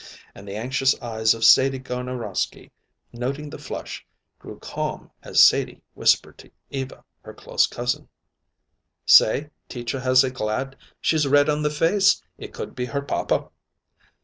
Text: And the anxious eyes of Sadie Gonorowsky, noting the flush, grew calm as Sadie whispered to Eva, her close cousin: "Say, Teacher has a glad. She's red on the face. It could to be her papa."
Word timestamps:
And 0.33 0.47
the 0.47 0.55
anxious 0.55 0.99
eyes 0.99 1.35
of 1.35 1.45
Sadie 1.45 1.77
Gonorowsky, 1.77 2.71
noting 3.13 3.51
the 3.51 3.59
flush, 3.59 4.03
grew 4.39 4.57
calm 4.57 5.11
as 5.21 5.43
Sadie 5.43 5.83
whispered 5.93 6.39
to 6.39 6.49
Eva, 6.71 7.03
her 7.21 7.35
close 7.35 7.67
cousin: 7.67 8.09
"Say, 9.05 9.51
Teacher 9.69 9.99
has 9.99 10.23
a 10.23 10.31
glad. 10.31 10.75
She's 11.01 11.27
red 11.27 11.49
on 11.49 11.61
the 11.61 11.69
face. 11.69 12.23
It 12.39 12.51
could 12.51 12.69
to 12.69 12.73
be 12.73 12.85
her 12.85 13.03
papa." 13.03 13.49